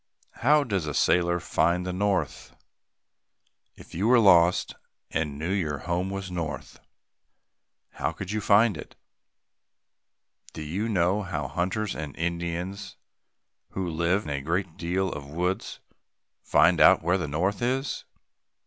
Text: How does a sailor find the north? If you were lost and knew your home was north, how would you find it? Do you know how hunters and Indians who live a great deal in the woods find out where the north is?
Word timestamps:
How 0.37 0.63
does 0.63 0.87
a 0.87 0.95
sailor 0.95 1.39
find 1.39 1.85
the 1.85 1.93
north? 1.93 2.55
If 3.75 3.93
you 3.93 4.07
were 4.07 4.17
lost 4.17 4.73
and 5.11 5.37
knew 5.37 5.51
your 5.51 5.77
home 5.85 6.09
was 6.09 6.31
north, 6.31 6.79
how 7.91 8.15
would 8.17 8.31
you 8.31 8.41
find 8.41 8.77
it? 8.77 8.95
Do 10.53 10.63
you 10.63 10.89
know 10.89 11.21
how 11.21 11.47
hunters 11.47 11.93
and 11.95 12.15
Indians 12.15 12.95
who 13.73 13.87
live 13.87 14.27
a 14.27 14.41
great 14.41 14.75
deal 14.75 15.11
in 15.15 15.21
the 15.27 15.33
woods 15.35 15.79
find 16.41 16.81
out 16.81 17.03
where 17.03 17.19
the 17.19 17.27
north 17.27 17.61
is? 17.61 18.03